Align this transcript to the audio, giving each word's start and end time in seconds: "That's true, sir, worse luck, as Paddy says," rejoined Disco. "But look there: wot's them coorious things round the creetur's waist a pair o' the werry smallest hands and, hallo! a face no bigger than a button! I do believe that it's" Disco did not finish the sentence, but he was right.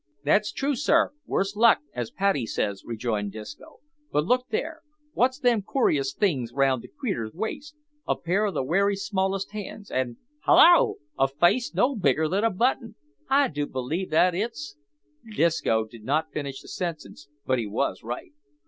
"That's 0.23 0.51
true, 0.51 0.73
sir, 0.73 1.11
worse 1.27 1.55
luck, 1.55 1.77
as 1.93 2.09
Paddy 2.09 2.47
says," 2.47 2.81
rejoined 2.83 3.33
Disco. 3.33 3.81
"But 4.11 4.25
look 4.25 4.47
there: 4.49 4.81
wot's 5.13 5.37
them 5.37 5.61
coorious 5.61 6.11
things 6.15 6.51
round 6.53 6.81
the 6.81 6.87
creetur's 6.87 7.35
waist 7.35 7.75
a 8.07 8.15
pair 8.17 8.47
o' 8.47 8.51
the 8.51 8.63
werry 8.63 8.95
smallest 8.95 9.51
hands 9.51 9.91
and, 9.91 10.17
hallo! 10.39 10.95
a 11.19 11.27
face 11.27 11.75
no 11.75 11.95
bigger 11.95 12.27
than 12.27 12.43
a 12.43 12.49
button! 12.49 12.95
I 13.29 13.47
do 13.49 13.67
believe 13.67 14.09
that 14.09 14.33
it's" 14.33 14.75
Disco 15.35 15.85
did 15.85 16.03
not 16.03 16.31
finish 16.31 16.63
the 16.63 16.67
sentence, 16.67 17.29
but 17.45 17.59
he 17.59 17.67
was 17.67 18.01
right. 18.01 18.31